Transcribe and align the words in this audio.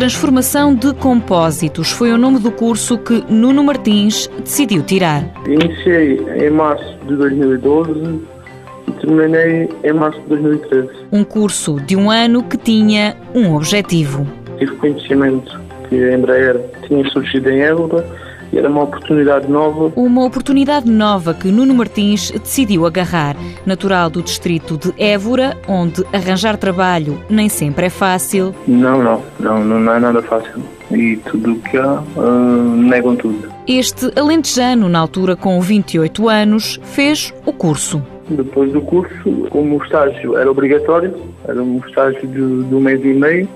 Transformação 0.00 0.74
de 0.74 0.94
Compósitos 0.94 1.90
foi 1.90 2.10
o 2.10 2.16
nome 2.16 2.38
do 2.38 2.50
curso 2.50 2.96
que 2.96 3.22
Nuno 3.28 3.62
Martins 3.62 4.30
decidiu 4.42 4.82
tirar. 4.82 5.22
Iniciei 5.46 6.18
em 6.42 6.48
março 6.48 6.96
de 7.06 7.16
2012 7.16 8.22
e 8.88 8.92
terminei 8.92 9.68
em 9.84 9.92
março 9.92 10.18
de 10.22 10.28
2013. 10.28 10.88
Um 11.12 11.22
curso 11.22 11.78
de 11.82 11.96
um 11.96 12.10
ano 12.10 12.42
que 12.42 12.56
tinha 12.56 13.14
um 13.34 13.54
objetivo. 13.54 14.26
Tive 14.58 14.74
conhecimento 14.76 15.60
que 15.90 16.02
a 16.02 16.14
Embraer 16.14 16.58
tinha 16.86 17.06
surgido 17.10 17.50
em 17.50 17.60
Évora 17.60 18.02
e 18.52 18.58
era 18.58 18.68
uma 18.68 18.82
oportunidade 18.82 19.48
nova. 19.48 19.92
Uma 19.96 20.24
oportunidade 20.24 20.90
nova 20.90 21.34
que 21.34 21.48
Nuno 21.48 21.74
Martins 21.74 22.30
decidiu 22.30 22.86
agarrar. 22.86 23.36
Natural 23.64 24.10
do 24.10 24.22
distrito 24.22 24.76
de 24.76 24.92
Évora, 24.98 25.56
onde 25.68 26.04
arranjar 26.12 26.56
trabalho 26.56 27.20
nem 27.28 27.48
sempre 27.48 27.86
é 27.86 27.90
fácil. 27.90 28.54
Não, 28.66 29.02
não, 29.02 29.22
não, 29.38 29.64
não 29.64 29.92
é 29.92 30.00
nada 30.00 30.22
fácil. 30.22 30.62
E 30.90 31.16
tudo 31.18 31.52
o 31.52 31.60
que 31.60 31.76
há, 31.76 32.02
uh, 32.16 32.76
negam 32.76 33.14
tudo. 33.14 33.48
Este 33.66 34.10
alentejano, 34.18 34.88
na 34.88 34.98
altura 34.98 35.36
com 35.36 35.60
28 35.60 36.28
anos, 36.28 36.80
fez 36.82 37.32
o 37.46 37.52
curso. 37.52 38.02
Depois 38.28 38.72
do 38.72 38.80
curso, 38.80 39.46
como 39.50 39.78
o 39.78 39.82
estágio 39.82 40.36
era 40.36 40.50
obrigatório, 40.50 41.14
era 41.46 41.60
um 41.62 41.80
estágio 41.86 42.26
de, 42.26 42.64
de 42.64 42.74
um 42.74 42.80
mês 42.80 43.04
e 43.04 43.12
meio, 43.12 43.48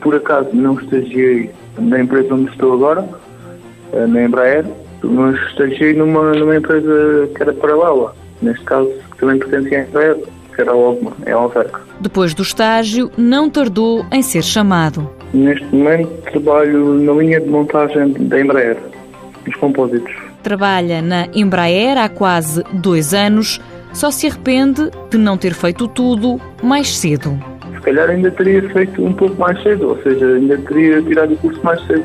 por 0.00 0.14
acaso 0.14 0.50
não 0.52 0.74
estagiei 0.78 1.50
na 1.78 2.00
empresa 2.00 2.34
onde 2.34 2.50
estou 2.50 2.74
agora, 2.74 3.08
na 4.06 4.24
Embraer, 4.24 4.64
mas 5.02 5.38
estagiei 5.48 5.94
numa, 5.94 6.32
numa 6.32 6.56
empresa 6.56 7.28
que 7.34 7.42
era 7.42 7.52
paralela, 7.52 8.14
neste 8.42 8.64
caso, 8.64 8.90
que 9.12 9.18
também 9.18 9.38
pertencia 9.38 9.80
à 9.80 9.82
Embraer, 9.82 10.16
que 10.54 10.60
era 10.60 10.72
a 10.72 10.76
Ogma, 10.76 11.12
em 11.26 11.32
Alverca. 11.32 11.80
Depois 12.00 12.34
do 12.34 12.42
estágio, 12.42 13.10
não 13.16 13.48
tardou 13.48 14.04
em 14.12 14.22
ser 14.22 14.42
chamado. 14.42 15.08
Neste 15.32 15.64
momento 15.66 16.08
trabalho 16.30 16.94
na 16.94 17.12
linha 17.12 17.40
de 17.40 17.48
montagem 17.48 18.12
da 18.12 18.40
Embraer, 18.40 18.76
dos 19.44 19.54
compósitos. 19.56 20.12
Trabalha 20.42 21.00
na 21.00 21.26
Embraer 21.34 21.96
há 21.96 22.08
quase 22.08 22.62
dois 22.72 23.14
anos, 23.14 23.60
só 23.92 24.10
se 24.10 24.26
arrepende 24.26 24.90
de 25.10 25.16
não 25.16 25.36
ter 25.38 25.54
feito 25.54 25.88
tudo 25.88 26.40
mais 26.62 26.96
cedo. 26.96 27.38
Se 27.74 27.80
calhar 27.80 28.10
ainda 28.10 28.30
teria 28.30 28.62
feito 28.70 29.04
um 29.04 29.12
pouco 29.12 29.38
mais 29.40 29.62
cedo, 29.62 29.88
ou 29.88 30.02
seja, 30.02 30.26
ainda 30.26 30.58
teria 30.58 31.02
tirado 31.02 31.34
o 31.34 31.36
curso 31.36 31.60
mais 31.62 31.80
cedo. 31.86 32.04